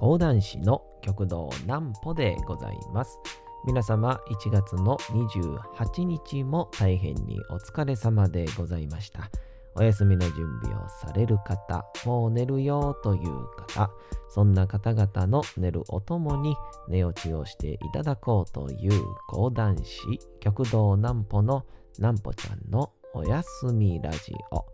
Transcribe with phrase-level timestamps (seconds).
[0.00, 3.18] 講談師の極道南歩でございます。
[3.66, 9.30] 皆様1月の28日も大変にお疲れ様でございました。
[9.74, 13.90] お休みの準備をされる方、もう寝るよという方、
[14.30, 16.56] そんな方々の寝るおともに
[16.88, 20.00] 寝落ちをしていただこうという講談師、
[20.40, 21.66] 極道南歩の
[21.98, 24.64] 南歩ちゃんのおやすみラジオ。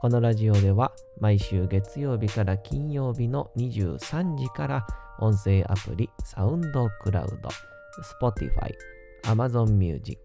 [0.00, 4.86] このラジオでは毎週月曜日から金曜日の23時から
[5.18, 7.48] 音声アプリサウンドクラウド、
[8.20, 8.72] Spotify、
[9.24, 10.20] Amazon Music、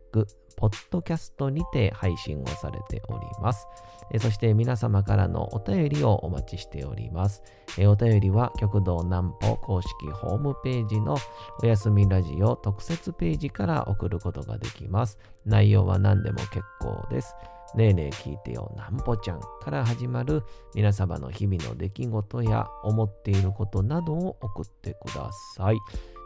[0.55, 3.67] ポッドキャストにて配信をされております。
[4.11, 7.43] えそして皆様からのお便りをお待ちしております。
[7.77, 11.17] えお便りは極道南歩公式ホームページの
[11.61, 15.17] おやすみラジオ特設ページから送ることができます。
[15.45, 17.35] 内容は何でも結構です。
[17.75, 20.43] ねえねえ聞いてよなんぽちゃんから始まる
[20.75, 25.77] 皆様の日々の出来事や思っていることなどを送ってください。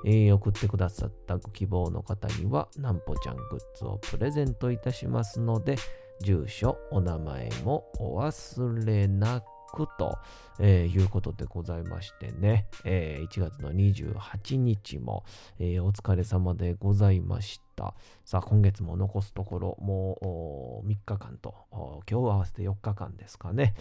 [0.05, 5.77] えー送ってくださったご希望の方にはなんぽちゃんグッズをプレゼントいたしますので、
[6.21, 9.41] 住所、お名前もお忘れな
[9.73, 10.17] くと、
[10.59, 15.23] えーいうことでございましてね、えー1月の28日も、
[15.59, 17.93] えーお疲れ様でございました。
[18.25, 23.75] さあ、今月も残すところ、もう3日間と、今日合わせて4日間ですかね、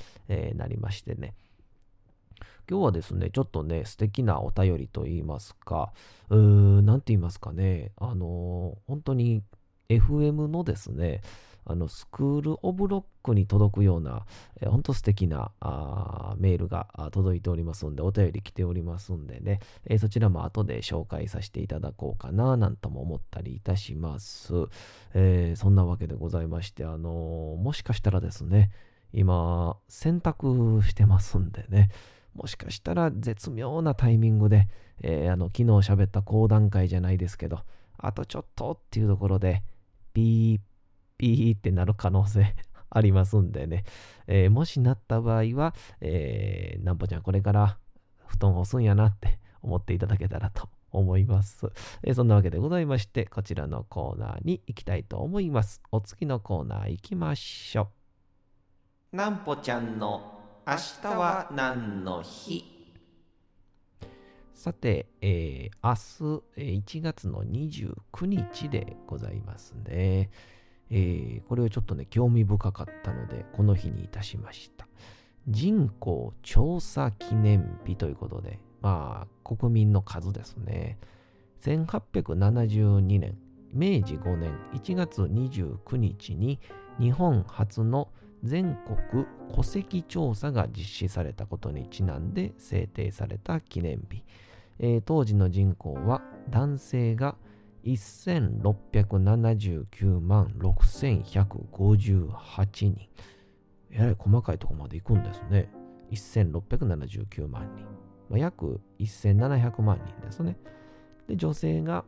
[0.56, 1.34] なりましてね。
[2.68, 5.92] 今日はですね、ちょっとね、素敵なお便りと言いますか、
[6.30, 9.42] うーん、なんて言いますかね、あのー本当に
[9.88, 11.20] FM のですね、
[11.64, 14.24] あのスクール・オブ・ロックに届くような、
[14.60, 24.52] えー本当素敵なあメールが届いておりますんで、お便り来ておりますんでね、えーそちらも後で紹介させていただこうかな、なんとも思ったりいたします。
[25.14, 28.72] えーそんなわけでございまして、あのーもしかしたらですね、
[29.12, 31.90] 今、洗濯してますんでね、
[32.36, 34.68] もしかしたら絶妙なタイミングで、
[35.02, 37.60] えーあの昨日喋った講談会じゃないですけど、
[37.96, 39.62] あとちょっとっていうところで、
[40.12, 40.60] ピー
[41.16, 42.54] ピーってなる可能性
[42.90, 43.84] ありますんでね、
[44.26, 47.78] えーもしなった場合は、えーなんぽちゃんこれから
[48.26, 51.66] 布団干すんやなって 思っていただけたらと思います。
[52.02, 55.80] えーそんなわけでございまして、こちらのコーナーに行きたいと思います。
[55.90, 57.88] お次のコーナー行きましょ
[59.12, 59.16] う。
[59.16, 60.35] なんぽちゃんの
[60.68, 62.64] 明日は何の日？
[64.52, 65.88] さて、えー
[66.20, 70.28] 明日、え1月の29日でございますね。
[70.90, 74.88] えーこれをちょっとね、興味深かったので、この日にいたしました。
[75.46, 80.98] 人口調査記念日ということで、まあ、国民の数ですね。
[81.62, 83.38] 1872年、
[83.72, 86.58] 明治5年1月29日に、
[86.98, 88.08] 日本初の
[88.46, 94.22] 全国戸籍調査が実施されたことにちなんで制定された記念日。
[94.78, 97.34] えー当時の人口は男性が
[97.84, 103.08] 1679万6158人。
[103.90, 105.70] えらい細かいところまで行くんですね。
[106.10, 107.86] 1679万人。
[108.28, 110.56] まあ、約1700万人ですね。
[111.28, 112.04] で、女性が、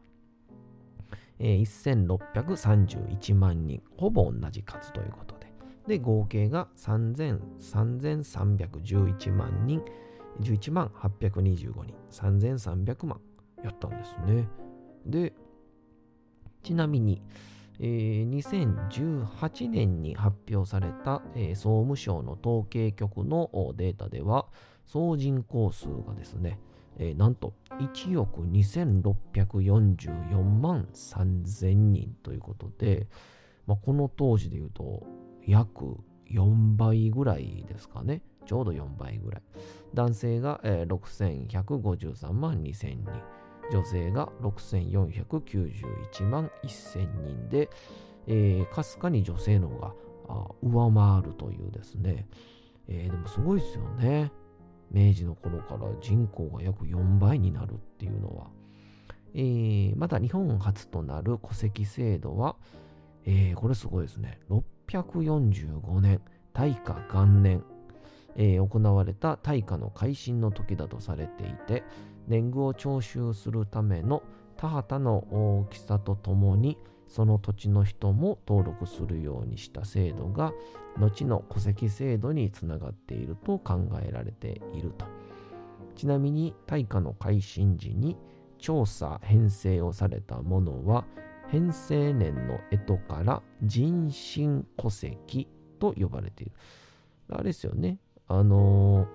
[1.39, 3.83] えー1631万人。
[3.97, 5.38] ほぼ同じ数ということ
[5.89, 5.99] で。
[5.99, 9.83] 合計が3311万人。
[10.41, 11.97] 11万825人。
[12.13, 13.21] 3300万
[13.65, 14.49] やったんですね。
[15.05, 15.35] で、
[16.63, 17.21] ちなみに、
[17.81, 24.47] えー2018年に発表された、えー総務省の統計局のデータでは、
[24.87, 26.61] 総人口数がですね、
[26.99, 33.09] えーなんと1億2644万3000人ということで、
[33.67, 35.03] まあ、この当時で言うと
[35.49, 35.97] 約
[36.31, 38.23] 4倍ぐらいですかね。
[38.47, 39.43] ちょうど4倍ぐらい。
[39.95, 43.07] 男性が、えー6153万2000人。
[43.71, 47.71] 女性が6491万1000人で、
[48.27, 49.95] えーかすかに女性の方が
[50.63, 52.27] 上回るというですね、
[52.87, 54.31] えーでもすごいですよね。
[54.91, 58.51] 明治の頃から人口が約4倍になるっていうのは。
[59.35, 62.57] えーまた日本初となる戸籍制度は、
[63.25, 64.41] えーこれすごいですね。
[64.89, 66.21] 645年、
[66.53, 67.63] 大化元年、
[68.37, 71.85] えー行われた大化の改新の時だとされていて、
[72.27, 74.23] 年貢を徴収するための
[74.57, 80.53] 田畑の大きさとともにその土地の人も登録するようにした制度が
[80.99, 85.07] 後の戸籍制度につながっていると考えられていると。
[85.95, 88.17] ちなみに大化の改新時に
[88.59, 91.05] 調査編成をされたものは
[91.49, 95.49] 編成年の干支から人身戸籍
[95.79, 96.53] と呼ばれている。
[97.31, 97.99] あれですよね。
[98.29, 99.09] あのー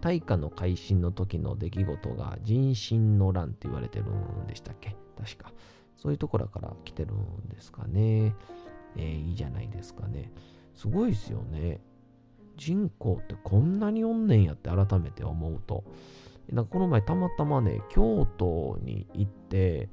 [0.00, 4.94] 大化の改新の時の出来事が人心の乱って言われてるんでしたっけ？
[5.18, 5.52] 確か。
[5.96, 8.36] そういうところから来てるんですかね。
[8.96, 10.30] えー、いいじゃないですかね。
[10.76, 11.80] すごいですよね。
[12.56, 15.82] 人口ってこんなにおんねんやって改めて思うと。
[16.52, 19.88] なんかこの前たまたまね、京都に行って、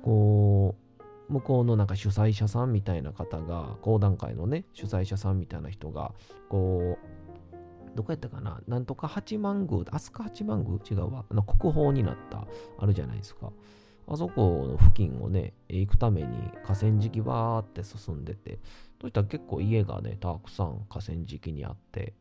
[0.00, 0.89] こう、
[1.30, 6.12] 向こうのなんか主催者さんみたいな方が、講談会のね、主催者さんみたいな人が、
[6.48, 10.78] こう、どこやったかななんとか八幡宮、飛鳥八幡宮？
[10.90, 11.24] 違うわ。
[11.30, 12.46] あの国宝になった、
[12.78, 13.50] あるじゃないですか。
[14.08, 16.28] あそこの付近をね、行くために
[16.64, 18.58] 河川敷わーって進んでて、
[19.00, 22.14] そしたら結構家がね、たくさん河川敷にあって、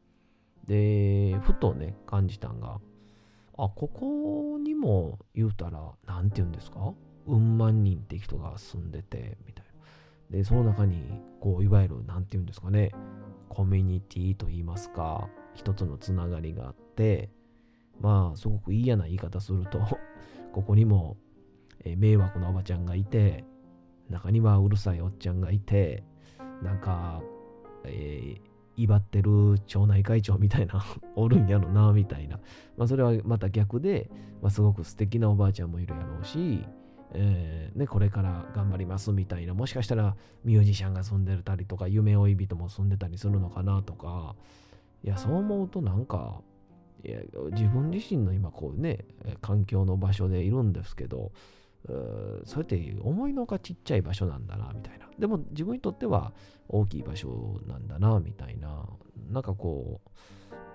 [0.67, 2.79] で、ふとね、感じたんが、
[3.57, 6.93] あ、ここにも言うたら、なんて言うんですか？
[7.29, 9.65] うん万人って人が住んでて、みたい
[10.31, 10.37] な。
[10.37, 12.91] で、その中に、こう、いわゆる、なんて言うんですかね、
[13.49, 17.29] コミュニティと言いますか、一つのつながりがあって、
[17.99, 19.79] まあ、すごく嫌な言い方すると
[20.53, 21.17] ここにも、
[21.83, 23.43] え、迷惑なおばちゃんがいて、
[24.09, 26.03] 中にはうるさいおっちゃんがいて、
[26.63, 27.21] なんか、
[27.83, 30.83] えー、威張ってる町内会長みたいな
[31.15, 32.39] おるんやろなみたいな、
[32.77, 34.09] まあ、それはまた逆で、
[34.41, 36.65] まあ、すごく素敵なおばあちゃんもいるやろうし、
[37.13, 44.35] えーね、これから頑張りますみたいなもしかしたらミュージシャンが住んでたりとか夢追い人も住んでたりするのかなとか
[45.03, 46.41] いやそう思うとなんか
[47.03, 47.19] いや
[47.51, 49.05] 自分自身の今こうね
[49.41, 51.31] 環境の場所でいるんですけど
[51.87, 55.07] うそれって思いのがちっちゃい場所なんだなみたいな。
[55.17, 56.33] でも自分にとっては
[56.67, 58.85] 大きい場所なんだなみたいな。
[59.31, 60.09] なんかこう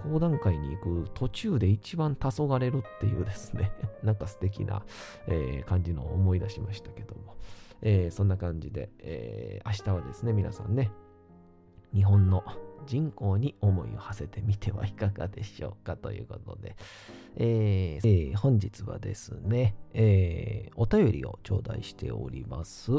[0.03, 4.85] 講談会に行く途中で一番黄昏れるっていうですね なんか素敵な、
[5.27, 7.37] えー、感じの思い出しましたけども、
[7.83, 10.91] えー、そんな感じで、えー、明日はですね皆さんね
[11.95, 12.45] 日本の
[12.87, 16.77] 人口に思いを馳せてみてはいかがでしょうかということで、
[17.37, 22.93] えー、えー、本日はですね、えー、お便りを頂戴しております。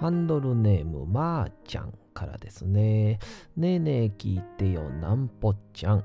[0.00, 3.18] ハンドルネームまーちゃんからですね。
[3.56, 6.04] ねえねえ聞いてよなんぽちゃん。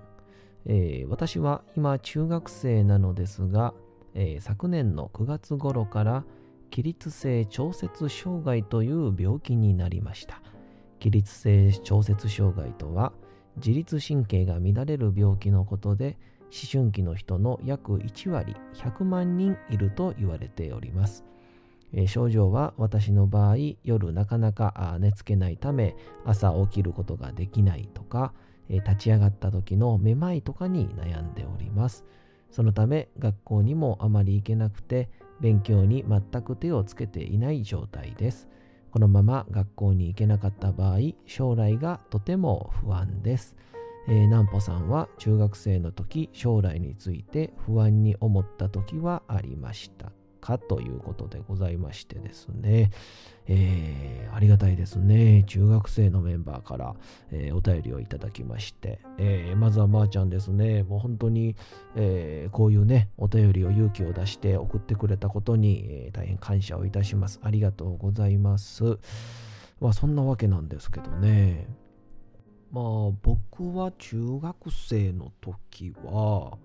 [0.65, 3.73] えー、私は今中学生なのですが、
[4.13, 6.23] えー、昨年の9月頃から
[6.71, 10.41] 起立性調節障害という病気になりました。
[10.99, 13.13] 起立性調節障害とは
[13.57, 21.23] 自律神経が乱れる病気のことで思春期の人の約1割100万人いると言われております。
[21.93, 25.95] え症状は私の場合夜なかなか寝つけないため
[26.25, 28.33] 朝起きることができないとか、
[28.69, 32.05] え立ち上がった時のめまいとかに悩んでおります。
[32.51, 35.09] そのため学校にもあまり行けなくて
[35.41, 38.47] 勉強に全く手をつけていない状態です。
[38.91, 43.55] このまま学校に行けなかった場合、将来がとても不安です。
[44.07, 50.11] えー、南穂さんは中学生の時、将来について不安に思った時はありました
[50.45, 52.91] かということでございましてですね、
[53.47, 55.43] えー、ありがたいですね。
[55.47, 56.95] 中学生のメンバーから、
[57.31, 61.55] えー、お便りをいただきまして、えー、まずはまーちゃんですね、もう本当に、
[61.95, 67.39] えこういうね、お便りを勇気を出して送ってくれたことに、え大変感謝をいたします。
[67.41, 68.99] ありがとうございます。
[69.81, 71.67] まあそんなわけなんですけどね。
[72.71, 72.83] まあ
[73.23, 76.59] 僕は中学生の時は、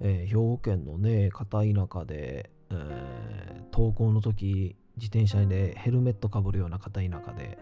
[0.00, 7.58] えー兵庫県のね、片田舎で、えー、登校の時自転車でヘルメットかぶるような片田舎で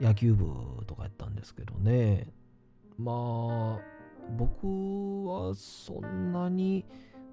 [0.00, 0.46] 野球部
[0.86, 2.28] とかやったんですけどね。
[2.98, 3.94] まあ
[4.36, 6.84] 僕はそんなに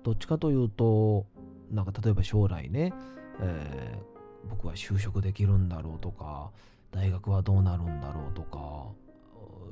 [0.03, 1.25] どっちかというと
[1.71, 2.93] なんか例えば将来ね、
[3.39, 6.51] えー、僕は就職できるんだろうとか
[6.91, 8.87] 大学はどうなるんだろうとか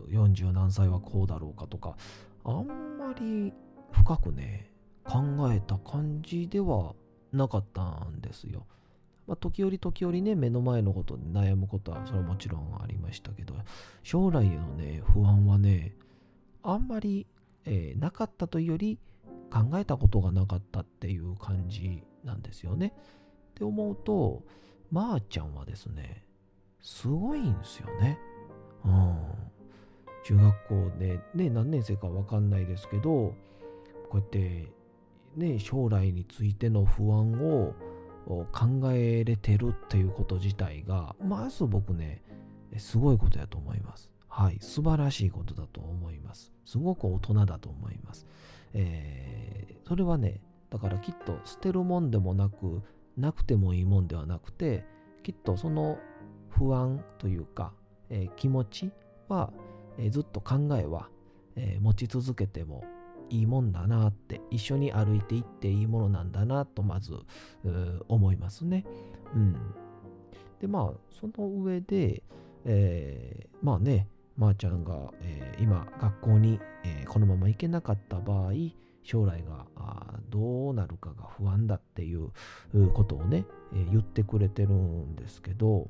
[0.10, 1.96] 40何歳はこうだろうかとか
[2.44, 3.54] あんまり
[3.92, 4.69] 深くね
[5.10, 6.94] 考えた感じでは
[7.34, 8.68] なかったんですよ。
[9.26, 13.56] まあ、時折時折ね、目の前のことで悩むことはそれはもちろんありましたけど、
[14.04, 15.96] 将来へのね、不安はね、
[16.62, 17.26] あんまり、
[17.66, 19.00] えー、なかったというより
[19.52, 22.94] 考えたことがなかったっていう感じなんですよね。
[23.52, 24.44] って思うと、
[24.92, 26.24] まー、ちゃんはですね、
[26.82, 28.20] すごいんですよね。
[28.86, 29.18] うん。
[30.24, 33.34] 中学校でね、何年生かわかんないですけど、
[34.10, 34.68] こうやって
[35.36, 37.74] ね、将来についての不安を
[38.28, 42.22] 考えれてるっていうこと自体が、まず僕ね、
[42.78, 44.12] すごいことやと思います。
[44.28, 46.54] はい、素晴らしいことだと思います。
[46.66, 48.26] すごく大人だと思います。
[48.74, 52.82] えー、それはね、だからきっと捨てるもんでもなく、
[53.18, 54.86] なくてもいいもんではなくて、
[55.24, 55.98] きっとその
[56.50, 57.74] 不安というか、
[58.10, 58.92] えー、気持ち
[59.28, 59.52] は、
[59.98, 61.10] えー、ずっと考えは、
[61.56, 62.86] え持ち続けても
[63.30, 67.14] いいもんだなって一緒に歩いていっていいものなんだなとまず
[68.08, 68.86] 思いますね。
[69.36, 69.56] うん、
[70.60, 72.24] でまあその上で、
[72.66, 74.08] えー、まあね
[74.38, 78.54] まー、あ、ちゃんが、えー、今学校に、えー、このまま行けなかった場合
[79.10, 79.66] 将来が
[80.30, 82.30] どうなるかが不安だっていう
[82.94, 85.90] ことをね、え、言ってくれてるんですけど、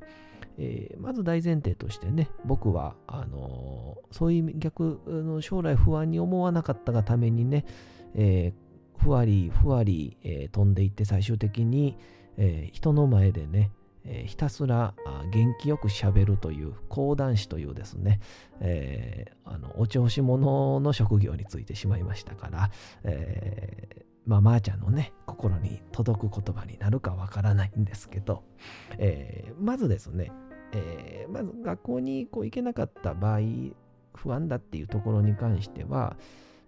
[0.56, 7.66] えー、まず大前提としてね僕はあのー、そういう逆の将来不安に思わなかったがためにね、
[8.14, 11.98] えー、ふわりふわり、え飛んでいって最終的に、
[12.38, 13.70] え人の前でね、
[14.04, 14.94] えひたすら
[15.32, 18.20] 元気よくしゃべるという講談師というですね、
[18.60, 22.70] えあのお調子者の職業についてしまいましたから、
[23.04, 28.44] えまあ、まーちゃんのね、心に届く言葉になるかわからないんですけど、
[28.98, 30.30] え、まずですね、
[30.72, 33.40] え、まず学校にこう行けなかった場合、
[34.14, 36.16] 不安だっていうところに関しては、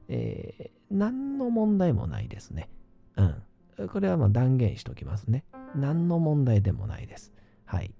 [0.08, 2.68] え、何の問題もないですね。
[3.16, 3.88] うん。
[3.88, 5.44] これはまあ断言しておきますね。
[5.75, 7.33] 何の問題でもないです。
[7.64, 7.95] はい。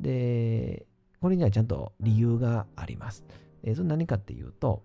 [0.00, 0.86] で、
[1.20, 3.24] これにはちゃんと理由があります。
[3.62, 4.82] えー、それ何かっていうと、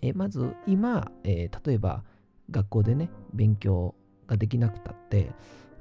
[0.00, 2.04] えー、まず今、えー、例えば
[2.50, 3.94] 学校でね、勉強
[4.26, 5.32] ができなくたって、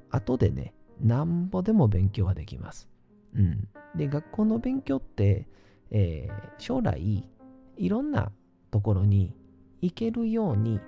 [0.10, 2.90] 後でね、なんぼでも勉強はできます。
[3.36, 3.68] うん。
[3.96, 5.48] で、学校の勉強って、
[5.90, 7.24] えー、将来、
[7.78, 8.32] いろんな
[8.72, 9.36] ところに
[9.82, 10.80] 行けるように、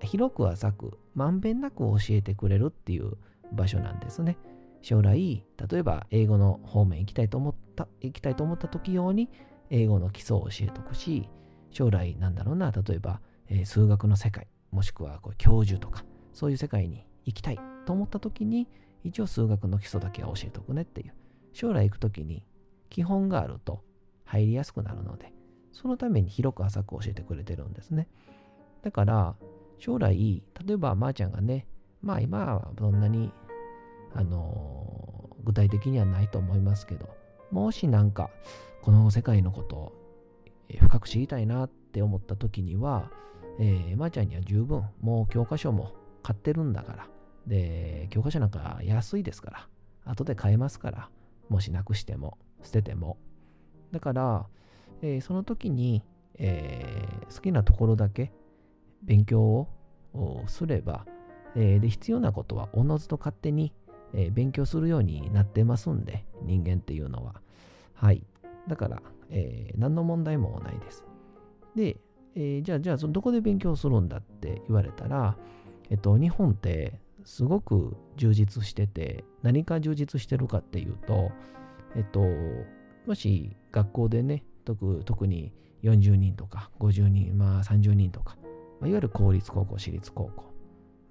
[0.00, 3.16] 広く浅く、まんべんなく教えてくれるっていう
[3.52, 4.36] 場所なんですね。
[4.82, 9.30] 将来、例えば英語の方面行きたいと思った、行きたいと思った時用に、
[9.70, 11.28] 英語の基礎を教えとくし、
[11.70, 18.68] 将来なんだろうな、例えば、え、数学の世界、もしくはこう教授とか、そういう世界に行きたいと思った時に、
[19.04, 21.14] 一応数学の基礎だけは教えとくねっていう。
[21.52, 22.46] 将来行く時に
[22.88, 23.84] 基本があると
[24.24, 25.32] 入りやすくなるので、
[25.72, 28.08] そのために広く浅く教えてくれてるんですね。
[28.82, 29.36] だから、
[29.78, 31.66] 将来、例えばまーちゃんがね、
[32.02, 33.32] まあ今はそんなに、
[34.14, 37.08] あの、具体的にはないと思いますけど、
[37.50, 38.30] もしなんか、
[38.82, 39.92] この世界のことを
[40.80, 43.10] 深く知りたいなって思った時には、
[43.58, 45.92] えー、まーちゃんには十分、もう教科書も
[46.22, 47.08] 買ってるんだから、
[47.46, 49.68] で、教科書なんか安いですから、
[50.04, 51.10] 後で買えますから、
[51.48, 53.18] もしなくしても、捨てても。
[53.90, 54.46] だから、
[55.02, 56.02] えー、その時に、
[56.36, 58.32] えー、好きなところだけ
[59.02, 59.68] 勉強
[60.14, 61.04] をすれば、
[61.54, 63.72] えー、で必要なことはおのずと勝手に、
[64.14, 67.40] え勉強するようになってますんで、人間っていうのは。
[67.94, 68.24] はい。
[68.68, 71.04] だから、え何の問題もないです。
[71.74, 71.96] で、
[72.34, 75.36] えじゃあ、じゃあ、どこで勉強するんだって言われたら、
[75.90, 81.30] えっと、日本ってすごく充実してて、何か充実してるかっていうと、
[81.94, 82.20] えっと、
[83.06, 85.52] もし学校でね、特特に
[85.82, 88.36] 40人とか50人、まあ30人とか、
[88.80, 90.51] いわゆる公立高校、私立高校、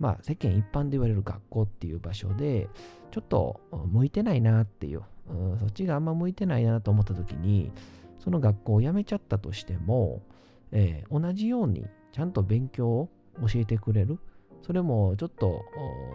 [0.02, 2.68] まあ世間一般で言われる学校っていう場所で、
[3.12, 7.72] ちょっと向いてないなっていう、うん、そっちがあんま向いてないなと思った時に、
[8.18, 10.24] その学校を辞めちゃったとしても、
[10.72, 13.10] えー、同じようにちゃんと勉強を
[13.48, 14.18] 教えてくれる、
[14.64, 15.64] それもちょっと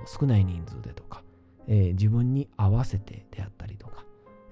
[0.07, 1.23] 少ない人数でとか、
[1.69, 4.05] えー、自分に合わせてであったりとか、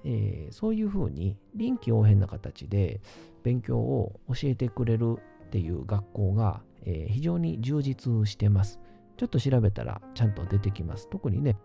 [0.05, 3.01] えー、そういうふうに臨機応変な形で
[3.43, 8.79] 勉強を教えてくれるっていう学校が、えー、非常に充実してます。
[9.17, 11.09] ちょっと調べたらちゃんと出てきます。
[11.09, 11.57] 特にね、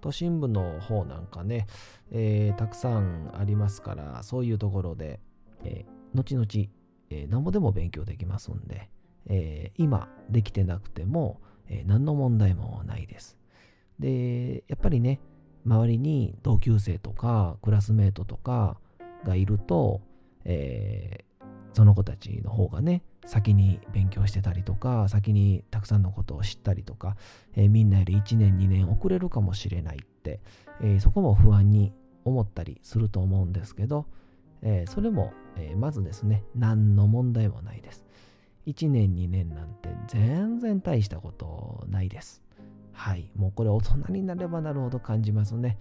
[0.00, 1.66] 都心部の方なんかね、
[2.10, 5.20] えー、たくさんありますから、そういうところで、
[5.64, 6.46] えー、後々、
[7.10, 8.88] えー、何ぼでも勉強できますんで、
[9.26, 13.38] えー、今できてなくても、え、何の問題もないです。
[13.98, 15.20] で、やっぱりね、
[15.64, 18.80] 周りに同級生とかクラスメートとか
[19.24, 20.00] がいると、
[20.44, 21.24] え、
[21.72, 27.16] その子たちの方がね、先に勉強してたりとか、先にたくさんのことを知ったりとか、
[27.54, 30.40] えー、みんなより1年2年遅れるかもしれないって、
[30.82, 31.92] えー、そこも不安に
[32.24, 34.06] 思ったりすると思うんですけど、
[34.62, 38.04] えそれも、えまずですね、何の問題もないです。
[38.66, 42.42] 1年2年なんて全然大したことないです。
[42.92, 43.30] はい。
[43.36, 45.78] もうこれ大人になればなるほど感じますね。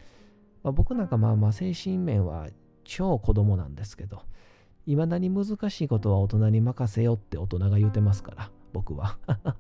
[0.62, 2.48] まあ、僕なんかまあまあ精神面は
[2.84, 4.22] 超子供なんですけど、
[4.86, 9.18] いまだに難しいことは大人に任せよって大人が言うてますから、僕は。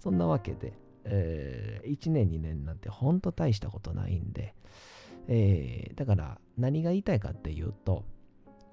[0.00, 0.72] そんなわけで、
[1.04, 4.54] えー、1年2年なんてほんと大したことないんで、
[5.28, 8.04] えー、だから何が言いたいかっていうと、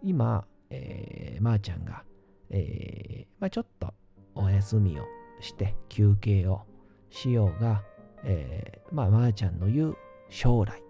[0.01, 2.03] 今、えー、まー、あ、ちゃんが
[2.49, 3.93] えー、まあ、ちょっと
[4.35, 5.03] お休みを
[5.39, 6.61] して休憩を
[7.09, 7.83] しようが、
[8.23, 9.97] えー、まあ、まー、ちゃんの言う
[10.29, 10.81] 将来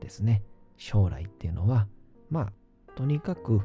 [0.00, 0.42] ですね。
[0.76, 1.86] 将来っていうのは、
[2.30, 2.52] まあ、
[2.94, 3.62] とにかく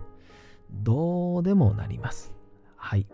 [0.72, 2.34] どうでもなります。
[2.75, 3.06] はい。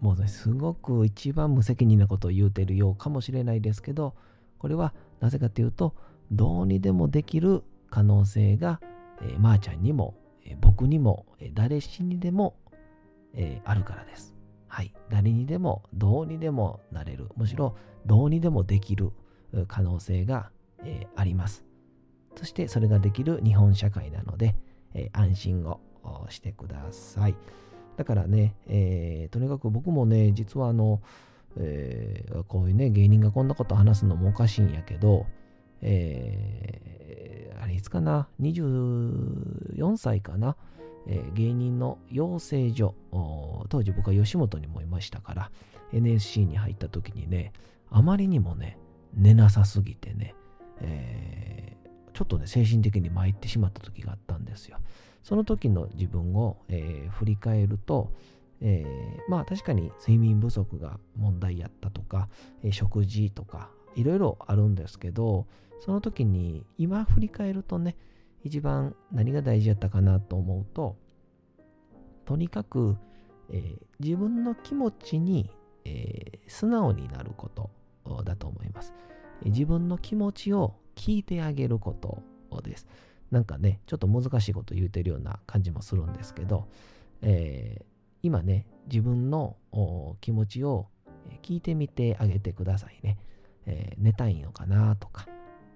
[0.00, 4.14] もう、ね、すごく一番無責任なことを言うてるようかもしれないですけど、
[4.58, 5.94] これはなぜかというと、
[6.30, 8.80] どうにでもできる可能性が、
[9.22, 12.56] えー、まー、ちゃんにも、えー、僕にも、えー、誰しにでも、
[13.34, 14.34] えあるからです。
[14.68, 14.94] はい。
[15.10, 17.28] 誰にでも、どうにでもなれる。
[17.36, 19.12] むしろ、どうにでもできる
[19.68, 20.50] 可能性が、
[20.82, 21.64] えあります。
[22.36, 24.56] そして、それができる日本社会なので、
[24.94, 25.80] え安心を
[26.28, 27.34] してください。
[27.96, 31.00] だからね、えー、とにかく僕もね、実はあの、
[31.56, 35.26] えー、こういうね、芸人がこんなこと話すのもおかしいんやけど、
[35.82, 40.56] えー、あれいつかな、24歳かな、
[41.06, 42.94] えー、芸人の養成所、
[43.68, 45.50] 当時僕は吉本にもいましたから、
[45.92, 47.52] NSC に入った時にね、
[47.90, 48.78] あまりにもね、
[49.14, 50.34] 寝なさすぎてね、
[50.80, 51.47] えー、
[52.18, 54.78] ちょっとね、精神的に参ってしまった時があったんですよ。
[55.22, 58.12] その時の自分を、えー、振り返ると、
[58.60, 62.28] えー、まあ確かに睡眠不足が問題やったとか、
[62.64, 65.46] えー、食事とかいろいろあるんですけど
[65.78, 67.94] その時に今振り返るとね
[68.42, 70.96] 一番何が大事やったかなと思うと
[72.24, 72.96] とにかく、
[73.50, 75.50] えー、自分の気持ちに、
[75.84, 77.70] え素直になること
[78.24, 78.92] だと思います、
[79.44, 82.86] 自分の気持ちを聞いてあげることです。
[83.30, 86.66] なんかね、ちょっと難しいこと言うてるような感じもするんですけど、
[87.22, 87.84] えー、
[88.22, 89.56] 今ね、自分の
[90.20, 90.88] 気持ちを
[91.42, 93.18] 聞いてみてあげてくださいね。
[93.66, 95.26] えー、寝たいのかなとか、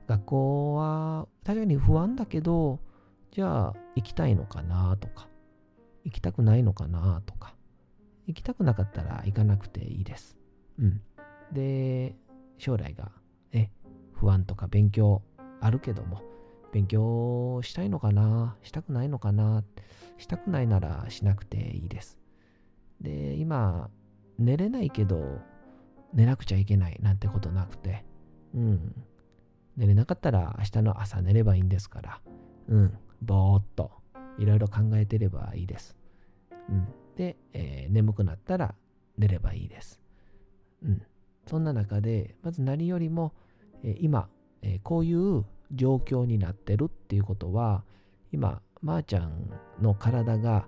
[0.08, 2.80] 学校は確かに不安だけど、
[3.30, 5.28] じゃあ行きたいのかなとか、
[6.04, 7.54] 行きたくないのかなとか、
[8.26, 10.36] 行きたくなかったら行かなくていいです。
[10.78, 11.00] うん。
[11.52, 12.16] で、
[12.58, 13.12] 将来が
[13.52, 13.70] ね、
[14.22, 15.20] 不安とか勉強
[15.60, 16.22] あるけども、
[16.72, 18.56] 勉強したいのかな？
[18.62, 19.64] したくないのかな？
[20.16, 22.18] したくないならしなくていいです。
[23.00, 23.90] で、今、
[24.38, 25.40] 寝れないけど、
[26.14, 28.04] 寝なくちゃいけないなんてことなくて、
[28.54, 28.94] うん。
[29.76, 32.20] 寝れなかったら明日の朝寝ればいいんですから、
[32.68, 32.96] うん。
[33.22, 33.90] ぼーっと
[34.38, 35.96] いろいろ考えてればいいです。
[36.68, 36.86] うん。
[37.16, 38.76] で、えー、眠くなったら
[39.18, 40.00] 寝ればいいです。
[40.84, 41.02] うん。
[41.48, 43.32] そんな中で、まず何よりも、
[44.00, 44.28] 今、
[44.82, 47.84] こういう状況になってるっていうことは
[48.32, 50.66] 今まー、あ、ちゃんの体が、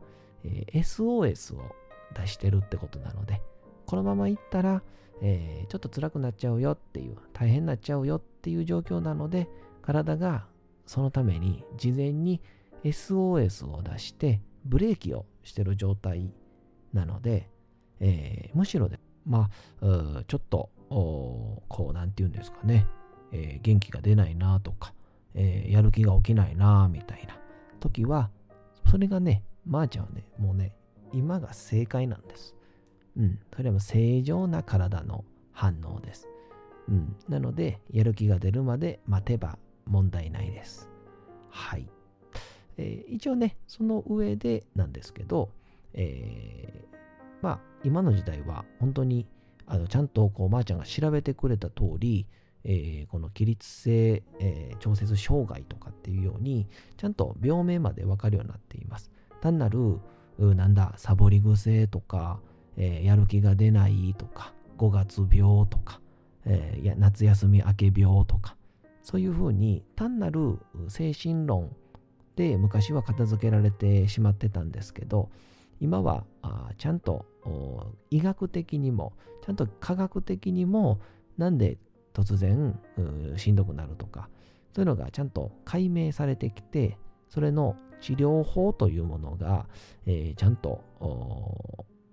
[0.73, 1.75] SOS を
[2.15, 3.41] 出してるってことなので
[3.87, 4.83] このままいったら、
[5.23, 9.49] えー、ちょっと辛くなっちゃうよっていう大変になっちゃうよっていう状況なので
[9.83, 10.47] 体が
[10.87, 12.43] そのために事前に
[12.85, 16.31] SOS を出してブレーキをしてる状態
[16.93, 17.49] なので、
[18.01, 19.49] えー、むしろでま
[19.81, 22.87] あちょっとこうなんて言うんですかね。
[23.35, 24.95] えー、元気が出ないなとか、
[25.35, 27.37] えー、やる気が起きないなみたいな
[27.81, 28.31] 時は、
[28.89, 30.73] それがね、まー、あ、ちゃんはね、もうね、
[31.13, 32.55] 今が正解なんです。
[33.17, 33.39] うん。
[33.55, 36.29] それは正常な体の反応です。
[36.89, 37.17] うん。
[37.29, 40.89] なので、やる気が出るまで待てば問題ないです。
[41.51, 41.89] はい。
[42.77, 45.51] えー、一応ね、その上でなんですけど、
[45.93, 46.97] えー、
[47.43, 49.27] まあ、今の時代は本当に
[49.67, 52.27] あのちゃんとこう、まー、あ、ちゃんが調べてくれた通り、
[52.65, 59.11] えー、この起立性、えー、調節障害とかっていうように、ちゃんと病名までわかるようになっています。
[59.41, 60.01] 単なる、
[60.39, 62.41] なんだ、サボり癖とか、
[62.77, 66.01] えー、やる気が出ないとか、5月病とか、
[66.47, 68.57] えー、夏休み明け病とか、
[69.03, 71.77] そういうふうに単なる精神論
[72.37, 75.31] で昔は片付けられてしまってたんですけど、
[75.81, 76.25] 今は
[76.79, 77.27] ちゃんと
[78.11, 79.13] 医学的にも、
[79.45, 81.01] ちゃんと科学的にも、
[81.37, 81.79] なんで
[82.15, 82.79] 突然
[83.37, 84.29] しんどくなるとか
[84.75, 86.97] そういうのがちゃんと解明されてきて
[87.29, 89.67] それの治療法というものが、
[90.07, 90.85] えー、ちゃんと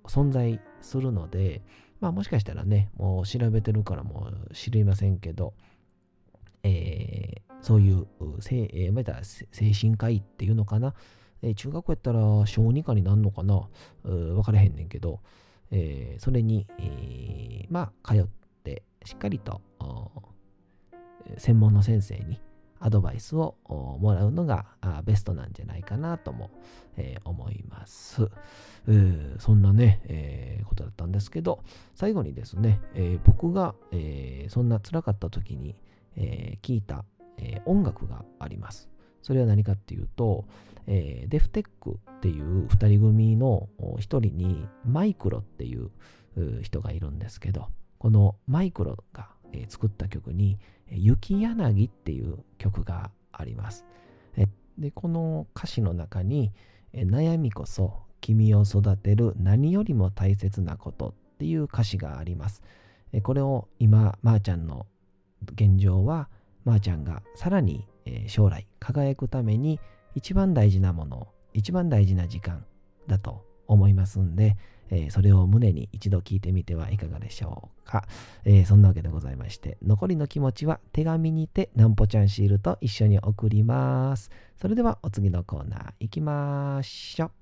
[0.05, 1.61] 存在するので、
[1.99, 5.53] まあもしかしたらね、もう調べてるからもう知りませんけど、
[6.63, 8.07] えー、そういう、
[8.49, 10.93] えー、また精神科医っていうのかな、
[11.41, 13.67] えー、中学校やったら小児科になるのかな、
[14.03, 15.19] 分からへんねんけど、
[15.71, 18.40] えー、それに、えー、まあ通って、
[19.03, 19.61] しっかりと
[21.37, 22.41] 専門の先生に
[22.81, 23.55] アドバイスを
[23.99, 24.65] もらうのが
[25.05, 26.49] ベストなんじゃないかなとも、
[26.97, 28.27] えー、思います。
[29.37, 35.75] そんなね、えー、ことだったんですけど、最後にですね、えー、僕が、えそんな辛かった時に、
[36.15, 37.05] え聞いた、
[37.37, 38.89] え音楽があります。
[39.21, 40.45] それは何かっていうと、
[40.87, 45.91] えデフテックっていう2人組の1人にマイクロっていう
[46.63, 47.67] 人がいるんですけど、
[48.01, 49.29] このマイクロが、
[49.69, 50.57] 作った曲に
[50.89, 53.85] 「雪柳」っていう曲があります。
[54.75, 56.51] でこの歌詞の中に
[56.95, 62.63] 「悩みこそ君を育てる何よりも大切なこと」っていう歌詞があります。
[63.21, 64.87] これを今、まー、ちゃんの
[65.53, 66.27] 現状は、
[66.65, 67.85] まー、ちゃんがさらに
[68.25, 69.79] 将来輝くために
[70.15, 72.65] 一番大事なもの、一番大事な時間
[73.05, 74.57] だと思いますんで、
[74.91, 78.05] えー、それを胸に一度聞いてみてはいかがでしょうか、
[78.45, 84.29] えー、そんなわけでございまして、残りの気持ちは手紙にてなんぽちゃんシールと一緒に送ります。
[84.61, 87.40] それではお次のコーナー行きましょう。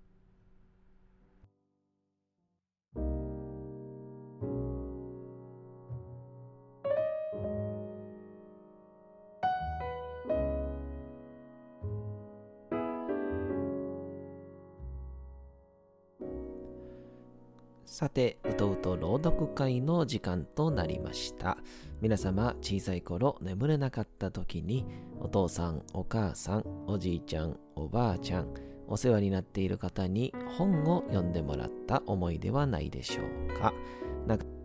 [18.00, 21.58] さて、うとうと朗読会の時間となりました。
[22.00, 24.86] 皆様、小さい頃眠れなかった時に、
[25.20, 28.54] お父さん、お母さん、おじいちゃん、おばあちゃん、
[28.88, 33.22] お世話になっている方に本を読んでもらった思いではないでしょ
[33.54, 33.74] うか。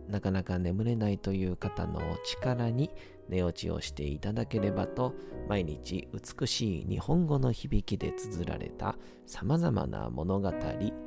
[0.07, 2.89] なかなか眠れないという方のお力に
[3.27, 5.13] 寝落ちをしていただければと
[5.49, 10.53] 毎日美しい日本語の響きで綴られた様々な物語、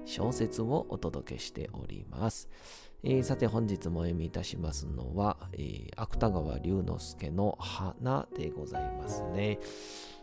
[0.08, 2.48] 小説をお届けしております。
[3.04, 9.60] えー、さて本日もお読みいたしますのは、えー、芥川龍之介の花でございますね。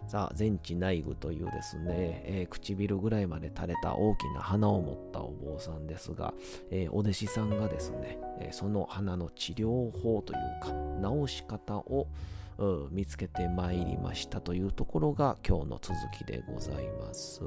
[0.07, 6.33] さあ、全治内具というですね、えー、唇ぐらいまで垂れた大きな花を持ったお坊さんですが、
[6.71, 10.73] えー、お弟子さんがですね、え、その花の治療法というか、
[11.27, 12.07] 治し方を
[12.91, 17.41] 見つけてまいりましたというところが今日の続きでございます。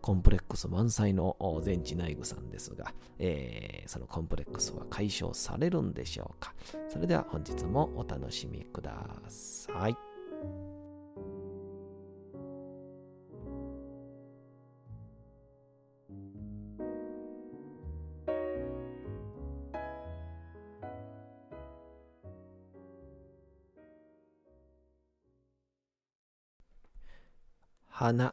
[0.00, 6.54] コンプレックス満載の全知内具さんですが、えー、そのコンプレックスは解消されるんでしょうか。
[6.88, 10.79] それでは本日もお楽しみください。
[28.02, 28.32] 花。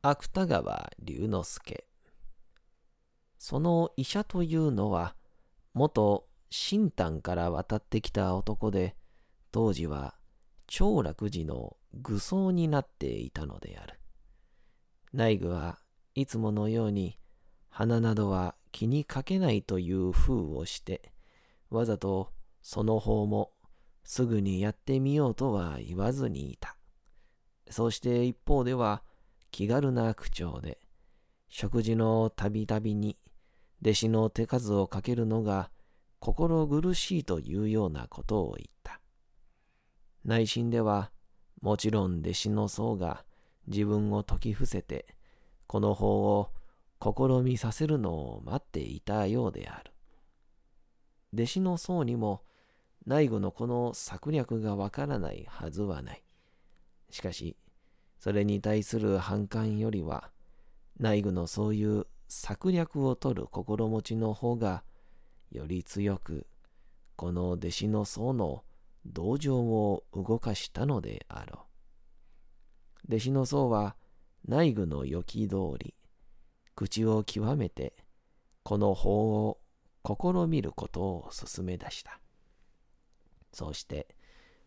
[0.00, 1.88] 芥川龍之介。
[3.36, 5.16] その医者というのは
[5.74, 8.94] 元新丹から渡ってきた男で
[9.50, 10.14] 当時は
[10.68, 13.98] 長楽寺の愚僧になっていたのである。
[15.12, 15.80] 内具は
[16.14, 17.18] いつものように
[17.70, 21.10] 花などは気にかけないという風をして
[21.70, 22.30] わざと
[22.62, 23.50] その方も
[24.04, 26.77] すぐにやってみようとは言わずにいた。
[27.70, 29.02] そして一方では
[29.50, 30.78] 気軽な口調で、
[31.48, 33.16] 食事のたびたびに
[33.82, 35.70] 弟子の手数をかけるのが
[36.18, 39.00] 心苦しいというようなことを言った。
[40.24, 41.10] 内心では
[41.60, 43.24] もちろん弟子の僧が
[43.66, 45.06] 自分を説き伏せて
[45.66, 46.50] この法を
[47.00, 49.92] 試みさせるのを待っていたようである。
[51.32, 52.42] 弟子の僧にも
[53.06, 56.22] 内部のこの策略がわからないはずはない。
[57.10, 57.56] しかし、
[58.18, 60.30] それに対する反感よりは、
[60.98, 64.84] 内部のそういう策略を取る心持ちの方が、
[65.50, 66.46] より強く、
[67.16, 68.64] この弟子の僧の
[69.06, 71.66] 同情を動かしたのであろ
[73.08, 73.14] う。
[73.14, 73.96] 弟子の僧は
[74.46, 75.94] 内部の予期通り、
[76.74, 77.96] 口を極めて、
[78.62, 79.60] この法を
[80.04, 82.20] 試みることを進め出した。
[83.52, 84.14] そうして、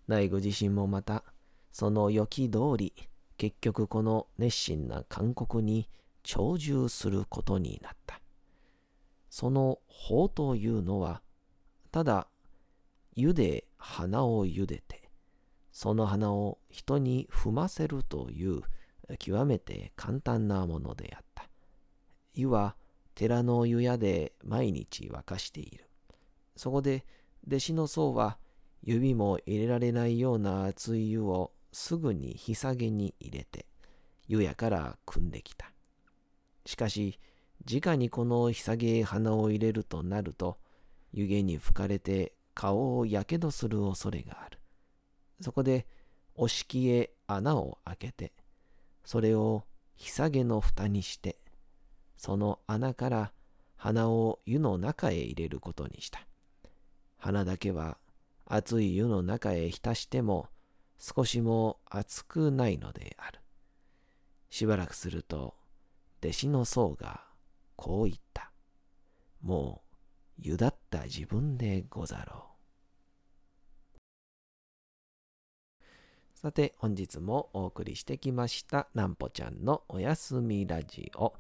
[0.08, 1.24] 内部自身もまた、
[1.72, 2.94] その予期通り、
[3.38, 5.90] 結局この熱心な勧告に
[6.24, 8.22] 長寿することになった。
[9.30, 11.22] その法というのは、
[11.92, 12.28] ただ、
[13.16, 15.10] 湯で花を茹でて、
[15.72, 18.62] その花を人に踏ませるという
[19.18, 21.50] 極めて簡単なものであった。
[22.34, 22.76] 湯は
[23.16, 25.90] 寺の湯屋で毎日沸かしている。
[26.56, 27.06] そこで
[27.48, 28.38] 弟子の僧は
[28.84, 33.66] 指も入れられないような熱い湯をすぐに日下げに入れて、
[34.28, 35.72] 湯屋から汲んできた。
[36.66, 37.20] しかし、
[37.70, 40.58] 直にこの日下げへ鼻を入れるとなると、
[41.14, 44.60] 湯気に吹かれて顔をやけどする恐れがある。
[45.42, 45.88] そこで、
[46.36, 48.34] お敷へ穴を開けて、
[49.04, 51.38] それを日下げの蓋にして、
[52.18, 53.34] その穴から
[53.76, 56.26] 鼻を湯の中へ入れることにした。
[57.18, 57.98] 鼻だけは
[58.46, 60.48] 熱い湯の中へ浸しても
[61.02, 63.40] 少しも熱くないのである。
[64.52, 65.56] しばらくすると、
[66.24, 67.26] 弟子の僧が
[67.76, 68.52] こう言った。
[69.42, 69.82] も
[70.38, 72.52] う、ゆだった自分でござろう。
[76.36, 81.34] さて、本日もお送りしてきました、なんぽちゃんのおやすみラジオ。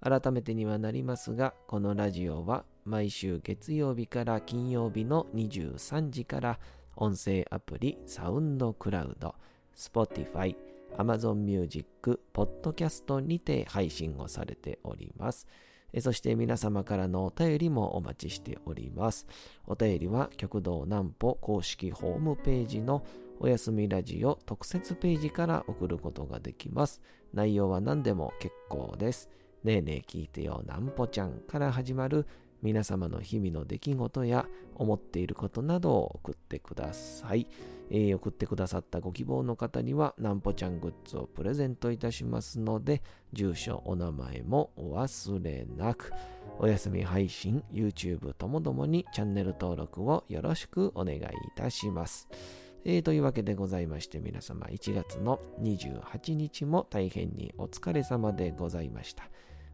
[0.00, 6.58] 改めてにはなりますが、このラジオは毎週月曜日から金曜日の23時から
[7.00, 9.36] 音声アプリサウンドクラウド、
[9.76, 10.56] Spotify、
[10.96, 15.46] Amazon Music、Podcast にて配信をされております。
[16.00, 19.28] そして皆様からのお便りもお待ちしております。
[19.66, 23.04] お便りは極道南歩公式ホームページの
[23.38, 27.00] おやすみラジオ特設ページから送ることができます。
[27.32, 29.30] 内容は何でも結構です。
[29.62, 32.26] ねえねえ聞いてよなんぽちゃんから始まる
[32.62, 37.46] 皆様の日々の出来事や思っていることなどを送ってください。
[37.90, 46.12] えー、送ってくださったご希望の方にはなんぽちゃんグッズをプレゼントいたしますので、住所、お名前もお忘れなく、
[46.58, 51.22] お休み配信、YouTube ともどもにチャンネル登録をよろしくお願いい
[51.54, 52.28] たします。
[52.84, 59.28] えー、というわけでございまして皆様1月の28日も大変にお疲れ様でございました。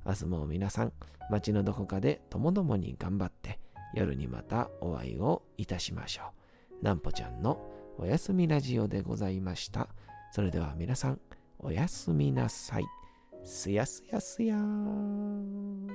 [0.06, 0.92] 明日も皆さん、
[1.30, 3.58] 街のどこかでともどもに頑張って、
[3.94, 6.24] 夜にまたお会いをいたしましょ
[6.82, 6.84] う。
[6.84, 7.58] なんぽちゃんの
[7.98, 9.88] おやすみラジオでございました。
[10.32, 11.20] それでは皆さん、
[11.58, 12.84] おやすみなさい。
[13.44, 15.88] すやすやすやー。